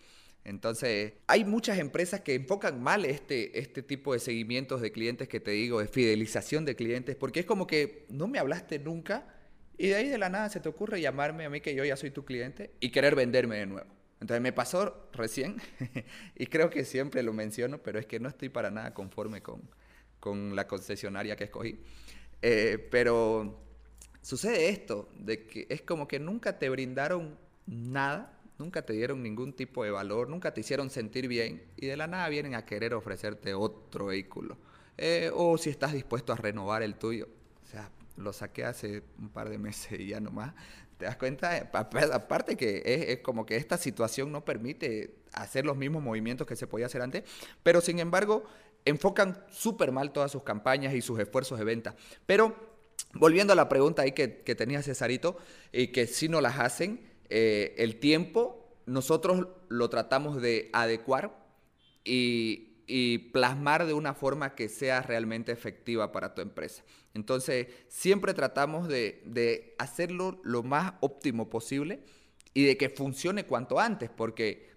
[0.44, 5.40] Entonces, hay muchas empresas que enfocan mal este, este tipo de seguimientos de clientes que
[5.40, 9.28] te digo, de fidelización de clientes, porque es como que no me hablaste nunca
[9.78, 11.96] y de ahí de la nada se te ocurre llamarme a mí que yo ya
[11.96, 13.90] soy tu cliente y querer venderme de nuevo.
[14.20, 15.58] Entonces me pasó recién
[16.36, 19.62] y creo que siempre lo menciono, pero es que no estoy para nada conforme con,
[20.20, 21.80] con la concesionaria que escogí.
[22.42, 23.60] Eh, pero
[24.22, 29.54] sucede esto, de que es como que nunca te brindaron nada nunca te dieron ningún
[29.54, 32.94] tipo de valor, nunca te hicieron sentir bien y de la nada vienen a querer
[32.94, 34.58] ofrecerte otro vehículo.
[34.98, 37.28] Eh, o si estás dispuesto a renovar el tuyo.
[37.64, 40.54] O sea, lo saqué hace un par de meses y ya nomás.
[40.98, 41.70] ¿Te das cuenta?
[41.74, 46.68] Aparte que es, como que esta situación no permite hacer los mismos movimientos que se
[46.68, 47.24] podía hacer antes,
[47.64, 48.44] pero sin embargo
[48.86, 51.96] enfocan súper mal todas sus campañas y sus esfuerzos de venta.
[52.28, 52.56] Pero
[53.16, 55.38] volviendo a la pregunta ahí que, que tenía Cesarito,
[55.72, 61.34] y que si no las hacen, eh, el tiempo nosotros lo tratamos de adecuar
[62.04, 62.68] y,
[63.32, 66.84] plasmar de una forma que sea realmente efectiva para tu empresa.
[67.14, 72.04] Entonces, siempre tratamos de, hacerlo lo más óptimo posible
[72.54, 74.72] y de que funcione cuanto antes, porque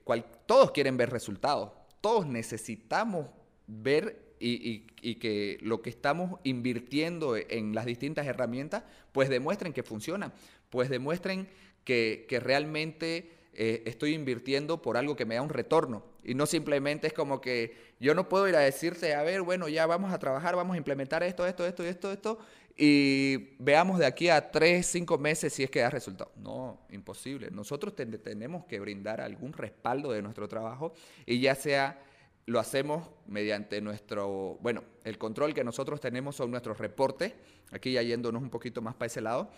[0.46, 3.26] todos quieren ver resultados, todos necesitamos
[3.66, 9.82] ver y, y, que lo que estamos invirtiendo en las distintas herramientas, pues demuestren que
[9.82, 10.32] funcionan,
[10.70, 11.48] pues demuestren
[11.84, 16.04] que, realmente eh, estoy invirtiendo por algo que me da un retorno.
[16.24, 19.68] Y no simplemente es como que yo no puedo ir a decirte, a ver, bueno,
[19.68, 22.38] ya vamos a trabajar, vamos a implementar esto, esto, esto, esto, esto,
[22.76, 26.32] y veamos de aquí a tres, cinco meses si es que da resultado.
[26.36, 27.50] No, imposible.
[27.50, 30.94] Nosotros tenemos que brindar algún respaldo de nuestro trabajo
[31.24, 32.00] y ya sea
[32.46, 37.32] lo hacemos mediante nuestro, bueno, el control que nosotros tenemos son nuestros reportes,
[37.70, 39.48] aquí ya yéndonos un poquito más para ese lado,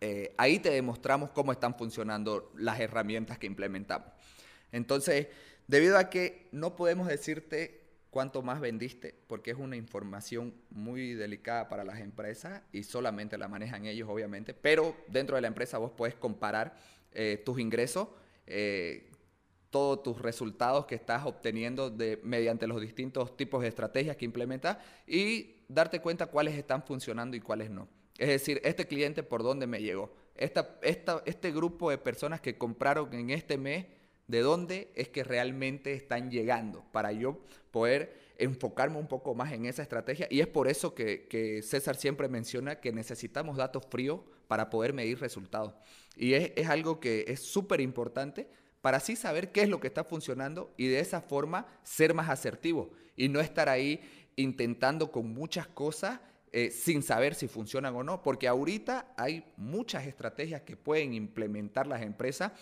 [0.00, 4.08] eh, ahí te demostramos cómo están funcionando las herramientas que implementamos.
[4.72, 5.28] Entonces,
[5.66, 11.68] debido a que no podemos decirte cuánto más vendiste, porque es una información muy delicada
[11.68, 15.92] para las empresas y solamente la manejan ellos, obviamente, pero dentro de la empresa vos
[15.96, 16.76] puedes comparar
[17.12, 18.08] eh, tus ingresos,
[18.46, 19.10] eh,
[19.70, 24.78] todos tus resultados que estás obteniendo de, mediante los distintos tipos de estrategias que implementas
[25.06, 27.88] y darte cuenta cuáles están funcionando y cuáles no.
[28.18, 30.12] Es decir, este cliente por dónde me llegó.
[30.34, 30.78] Esta,
[31.24, 33.86] este grupo de personas que compraron en este mes,
[34.26, 36.84] ¿de dónde es que realmente están llegando?
[36.92, 40.26] Para yo poder enfocarme un poco más en esa estrategia.
[40.30, 45.20] Y es por eso que, César siempre menciona que necesitamos datos fríos para poder medir
[45.20, 45.74] resultados.
[46.16, 48.48] Y es, es algo que es súper importante
[48.80, 52.28] para así saber qué es lo que está funcionando y de esa forma ser más
[52.28, 54.00] asertivo y no estar ahí
[54.36, 56.20] intentando con muchas cosas
[56.52, 61.86] eh, sin saber si funcionan o no, porque ahorita hay muchas estrategias que pueden implementar
[61.86, 62.52] las empresas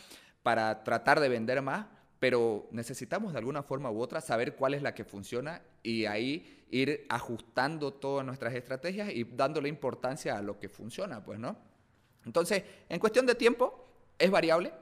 [0.43, 1.87] para tratar de vender más,
[2.19, 6.65] pero necesitamos de alguna forma u otra saber cuál es la que funciona y ahí
[6.71, 11.57] ir ajustando todas nuestras estrategias y dándole importancia a lo que funciona, pues, ¿no?
[12.25, 14.73] Entonces, en cuestión de tiempo, es variable,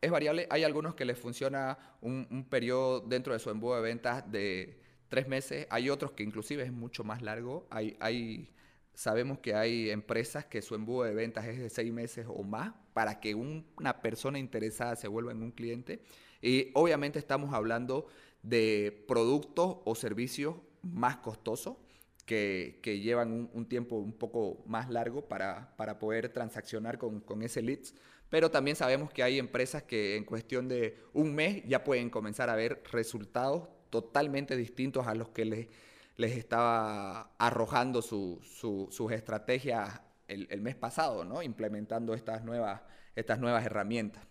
[0.00, 0.48] es variable.
[0.50, 4.80] Hay algunos que les funciona un, un periodo dentro de su embudo de ventas de
[5.08, 5.66] tres meses.
[5.70, 7.66] Hay otros que inclusive es mucho más largo.
[7.70, 8.50] Hay, hay,
[8.94, 12.72] sabemos que hay empresas que su embudo de ventas es de seis meses o más
[12.92, 16.02] para que una persona interesada se vuelva en un cliente.
[16.42, 18.06] Y obviamente estamos hablando
[18.42, 21.76] de productos o servicios más costosos
[22.24, 27.42] que, que llevan un, tiempo un poco más largo para, para poder transaccionar con, con
[27.42, 27.94] ese leads.
[28.28, 32.50] Pero también sabemos que hay empresas que en cuestión de un mes ya pueden comenzar
[32.50, 35.68] a ver resultados totalmente distintos a los que les,
[36.16, 41.42] les estaba arrojando su, sus estrategias el, mes pasado, ¿no?
[41.42, 42.82] Implementando estas nuevas,
[43.14, 44.26] estas nuevas herramientas.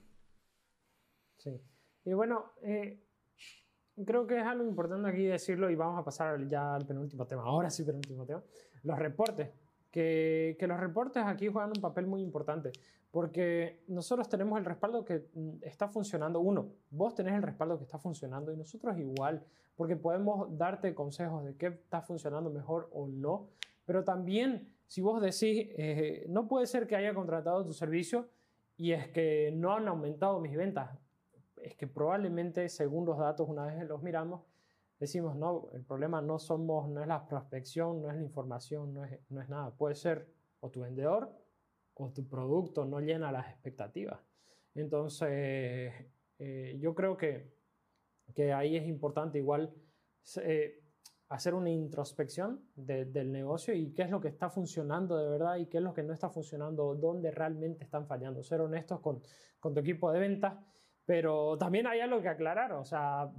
[1.38, 1.60] Sí.
[2.06, 3.04] Y bueno, eh,
[4.06, 7.44] creo que es algo importante aquí decirlo y vamos a pasar ya al penúltimo tema.
[7.44, 8.44] Ahora sí, penúltimo tema.
[8.84, 9.50] los reportes.
[9.92, 12.72] Que, que, los reportes aquí juegan un papel muy importante,
[13.18, 16.40] porque nosotros tenemos el respaldo que mm, está funcionando.
[16.40, 19.44] Uno, vos tenés el respaldo que está funcionando y nosotros igual,
[19.76, 23.48] porque podemos darte consejos de qué está funcionando mejor o no,
[23.88, 28.28] pero también si vos decís, eh, no puede ser que haya contratado tu servicio
[28.78, 30.96] y es que no han aumentado mis ventas,
[31.64, 34.42] es que probablemente según los datos, una vez los miramos,
[35.00, 39.06] decimos, no, el problema no somos, no es la prospección, no es la información, no
[39.06, 39.72] es, no es nada.
[39.72, 40.28] Puede ser
[40.60, 41.47] o tu vendedor
[42.00, 44.20] o tu producto no llena las expectativas.
[44.76, 45.94] Entonces,
[46.40, 47.52] eh, yo creo que,
[48.34, 49.74] que, ahí es importante igual
[50.42, 50.84] eh,
[51.30, 55.66] hacer una introspección del negocio y qué es lo que está funcionando de verdad y
[55.66, 58.44] qué es lo que no está funcionando, dónde realmente están fallando.
[58.44, 59.22] Ser honestos con,
[59.60, 60.54] con tu equipo de ventas
[61.08, 63.32] pero también hay algo que aclarar, o sea,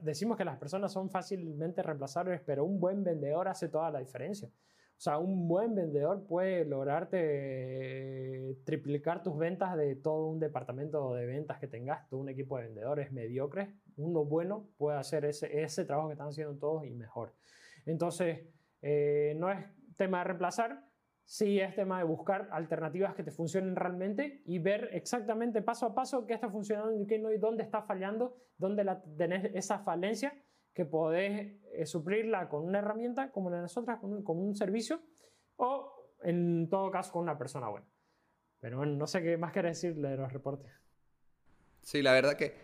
[0.00, 4.50] decimos que las personas son fácilmente reemplazables, pero un buen vendedor hace toda la diferencia.
[4.96, 11.14] O sea, un buen vendedor puede lograrte eh, triplicar tus ventas de todo un departamento
[11.14, 13.68] de ventas que tengas, todo un equipo de vendedores mediocres.
[13.96, 17.34] Uno bueno puede hacer ese, ese trabajo que están haciendo todos y mejor.
[17.86, 18.46] Entonces,
[18.82, 19.64] eh, no es
[19.96, 20.84] tema de reemplazar,
[21.24, 25.94] sí es tema de buscar alternativas que te funcionen realmente y ver exactamente paso a
[25.94, 29.78] paso qué está funcionando y qué no y dónde está fallando, dónde la, tenés esa
[29.78, 30.34] falencia
[30.74, 35.00] que podés eh, suplirla con una herramienta como la de nosotras, con un, servicio
[35.56, 37.86] o en todo caso con una persona buena.
[38.60, 40.72] Pero bueno, no sé qué más querés decirle de los reportes.
[41.82, 42.54] Sí, la verdad que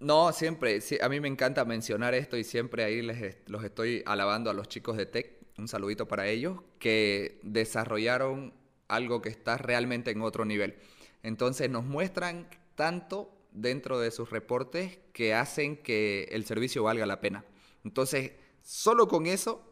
[0.00, 4.50] no, siempre, a mí me encanta mencionar esto y siempre ahí les, los estoy alabando
[4.50, 8.52] a los chicos de Tech un saludito para ellos, que desarrollaron
[8.88, 10.76] algo que está realmente en otro nivel.
[11.22, 17.20] Entonces nos muestran tanto dentro de sus reportes que hacen que el servicio valga la
[17.20, 17.44] pena.
[17.84, 19.64] Entonces, solo con eso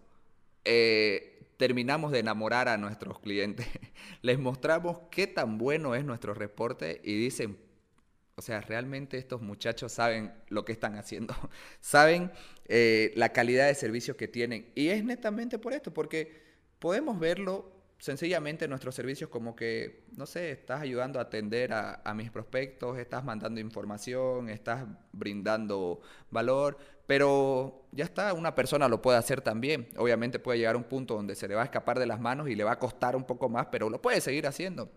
[0.64, 3.66] eh, terminamos de enamorar a nuestros clientes.
[4.22, 7.58] Les mostramos qué tan bueno es nuestro reporte y dicen,
[8.36, 11.34] o sea, realmente estos muchachos saben lo que están haciendo,
[11.80, 12.32] saben
[12.66, 14.72] eh, la calidad de servicios que tienen.
[14.74, 16.40] Y es netamente por esto, porque
[16.78, 17.71] podemos verlo
[18.02, 22.32] sencillamente en nuestros servicios como que, no sé, estás ayudando a atender a, a, mis
[22.32, 29.40] prospectos, estás mandando información, estás brindando valor, pero ya está, una persona lo puede hacer
[29.40, 29.86] también.
[29.96, 32.48] Obviamente puede llegar a un punto donde se le va a escapar de las manos
[32.48, 34.90] y le va a costar un poco más, pero lo puede seguir haciendo.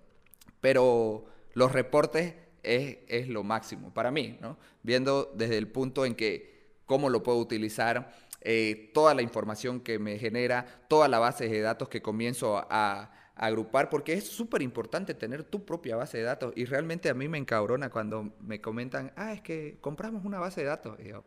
[0.60, 4.58] Pero los reportes es, lo máximo para mí, ¿no?
[4.82, 8.16] Viendo desde el punto en que cómo lo puedo utilizar,
[8.48, 13.12] eh, toda la información que me genera, toda la base de datos que comienzo a,
[13.38, 16.54] agrupar, porque es súper importante tener tu propia base de datos.
[16.56, 20.62] Y realmente a mí me encabrona cuando me comentan, ah, es que compramos una base
[20.62, 20.98] de datos.
[21.04, 21.26] Y yo,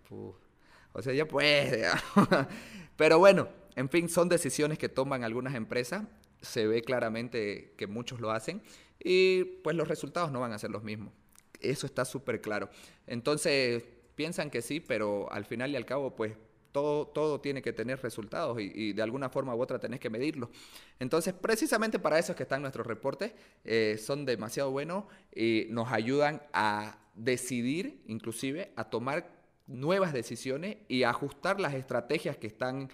[0.92, 1.86] o sea, ya puede.
[2.96, 6.04] Pero bueno, en fin, son decisiones que toman algunas empresas.
[6.40, 8.62] Se ve claramente que muchos lo hacen
[8.98, 11.12] y pues los resultados no van a ser los mismos.
[11.60, 12.70] Eso está súper claro.
[13.06, 16.32] Entonces, piensan que sí, pero al final y al cabo, pues
[16.72, 20.50] todo, todo tiene que tener resultados y, de alguna forma u otra tenés que medirlo.
[20.98, 23.32] Entonces, precisamente para eso es que están nuestros reportes,
[23.64, 25.04] eh, son demasiado buenos
[25.34, 29.30] y nos ayudan a decidir, inclusive, a tomar
[29.66, 32.88] nuevas decisiones y a ajustar las estrategias que están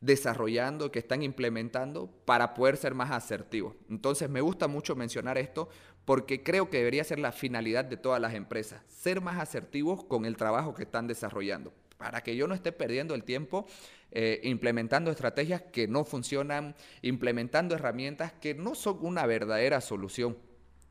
[0.00, 3.74] desarrollando, que están implementando para poder ser más asertivos.
[3.88, 5.68] Entonces me gusta mucho mencionar esto
[6.04, 10.24] porque creo que debería ser la finalidad de todas las empresas, ser más asertivos con
[10.24, 13.66] el trabajo que están desarrollando, para que yo no esté perdiendo el tiempo
[14.12, 20.36] eh, implementando estrategias que no funcionan, implementando herramientas que no son una verdadera solución.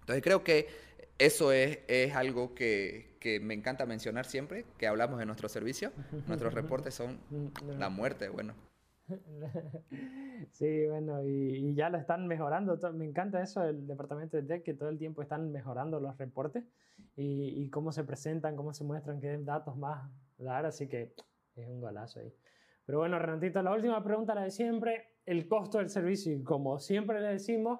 [0.02, 0.68] Entonces creo que
[1.18, 5.92] eso es, es algo que, que me encanta mencionar siempre, que hablamos de nuestro servicio.
[6.28, 7.20] Nuestros reportes son
[7.80, 8.54] la muerte, bueno.
[10.52, 12.78] Sí, bueno, y, ya lo están mejorando.
[12.94, 16.66] Me encanta eso del departamento de tech, que todo el tiempo están mejorando los reportes
[17.16, 21.14] y, cómo se presentan, cómo se muestran, qué datos más dar, así que
[21.56, 22.34] es un golazo ahí.
[22.86, 26.80] Pero bueno, Renatito, la última pregunta, la de siempre, el costo del servicio, y como
[26.80, 27.80] siempre le decimos,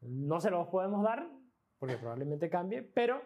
[0.00, 1.28] no se los podemos dar,
[1.78, 3.20] porque probablemente cambie, pero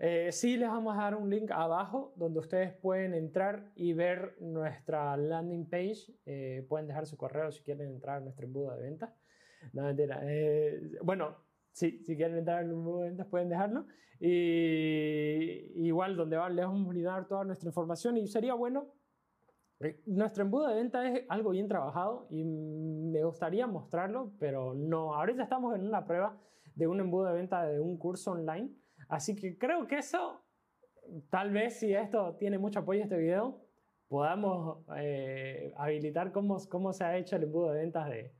[0.00, 4.36] eh, sí les vamos a dar un link abajo donde ustedes pueden entrar y ver
[4.40, 6.14] nuestra landing page.
[6.24, 9.10] Eh, pueden dejar su correo si quieren entrar a nuestro embudo de ventas.
[9.74, 11.36] Eh, bueno,
[11.72, 13.86] sí, si quieren entrar en ventas pueden dejarlo.
[14.20, 18.92] Y igual donde les vamos a brindar toda nuestra información y sería bueno.
[20.06, 25.14] Nuestro embudo de ventas es algo bien trabajado y me gustaría mostrarlo, pero no.
[25.14, 26.36] Ahorita estamos en una prueba
[26.74, 28.74] de un embudo de venta de un curso online
[29.08, 30.42] Así que creo que eso,
[31.30, 33.60] tal vez si esto tiene mucho apoyo este video,
[34.08, 38.32] podamos eh, habilitar cómo, cómo se ha hecho el embudo de ventas de,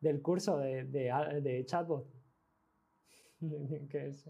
[0.00, 2.06] del curso de, de, de chatbot.
[3.90, 4.24] ¿Qué es?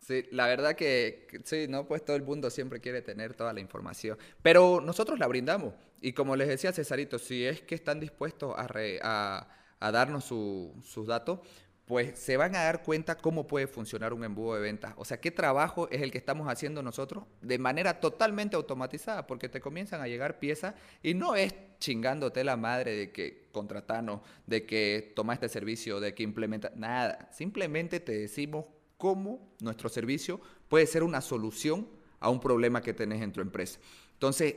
[0.00, 1.88] Sí, la verdad que, sí, ¿no?
[1.88, 4.16] Pues todo el mundo siempre quiere tener toda la información.
[4.40, 5.74] Pero nosotros la brindamos.
[6.00, 9.48] Y como les decía Cesarito, si es que están dispuestos a,
[9.80, 11.40] a, darnos sus datos,
[11.86, 14.92] pues se van a dar cuenta cómo puede funcionar un embudo de ventas.
[14.96, 19.48] O sea, qué trabajo es el que estamos haciendo nosotros de manera totalmente automatizada, porque
[19.48, 24.66] te comienzan a llegar piezas y no es chingándote la madre de que contratanos, de
[24.66, 27.28] que toma este servicio, de que implementa, nada.
[27.32, 28.66] Simplemente te decimos
[28.98, 33.78] cómo nuestro servicio puede ser una solución a un problema que tenés en tu empresa.
[34.14, 34.56] Entonces,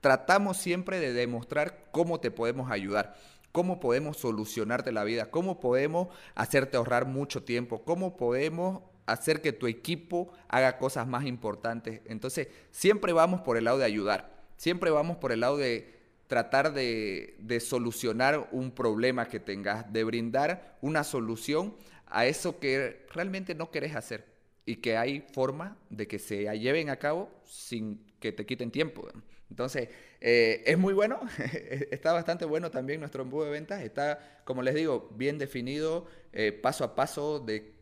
[0.00, 3.16] tratamos siempre de demostrar cómo te podemos ayudar,
[3.52, 9.52] cómo podemos solucionarte la vida, cómo podemos hacerte ahorrar mucho tiempo, cómo podemos hacer que
[9.52, 12.00] tu equipo haga cosas más importantes.
[12.04, 16.74] Entonces, siempre vamos por el lado de ayudar, siempre vamos por el lado de tratar
[16.74, 21.74] de, solucionar un problema que tengas, de brindar una solución
[22.06, 24.26] a eso que realmente no querés hacer
[24.66, 29.08] y que hay forma de que se lleven a cabo sin que te quiten tiempo.
[29.50, 29.88] Entonces,
[30.20, 31.20] eh, es muy bueno,
[31.90, 36.52] está bastante bueno también nuestro embudo de ventas, está, como les digo, bien definido eh,
[36.52, 37.74] paso a paso de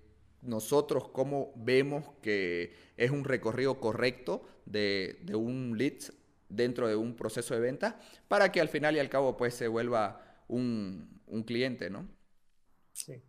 [0.43, 6.13] nosotros cómo vemos que es un recorrido correcto de, de un lead
[6.49, 7.99] dentro de un proceso de venta
[8.29, 12.09] para que al final y al cabo pues se vuelva un, un cliente, ¿no?
[12.93, 13.23] Sí.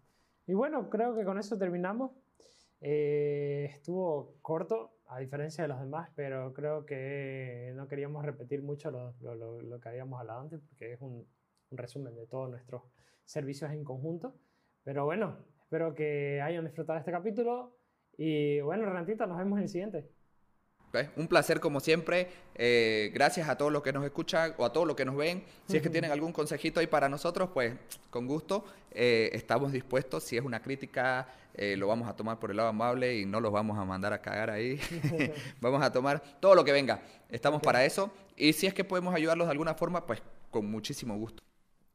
[0.46, 2.12] Y bueno, creo que con eso terminamos.
[2.80, 8.92] Eh, estuvo corto, a diferencia de los demás, pero creo que no queríamos repetir mucho
[8.92, 11.26] lo, lo, lo que habíamos hablado antes, porque es un,
[11.70, 12.84] un, resumen de todos nuestros
[13.24, 14.36] servicios en conjunto.
[14.84, 17.78] Pero bueno, espero que hayan disfrutado este capítulo.
[18.18, 20.10] Y bueno, Renatita, nos vemos en el siguiente.
[21.16, 22.30] Un placer como siempre.
[22.56, 25.44] Eh, gracias a todos los que nos escuchan o a todos los que nos ven.
[25.68, 27.76] Si es que tienen algún consejito ahí para nosotros, pues
[28.10, 30.24] con gusto eh, estamos dispuestos.
[30.24, 33.40] Si es una crítica, eh, lo vamos a tomar por el lado amable y no
[33.40, 34.80] los vamos a mandar a cagar ahí.
[35.62, 37.02] vamos a tomar todo lo que venga.
[37.30, 38.12] Estamos para eso.
[38.36, 41.44] Y si es que podemos ayudarlos de alguna forma, pues con muchísimo gusto.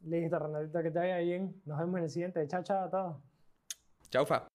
[0.05, 1.61] Listo, Renatita, que te vaya bien.
[1.65, 2.47] Nos vemos en el siguiente.
[2.49, 3.17] Chao, chao a todos.
[4.11, 4.47] Chau, Fa.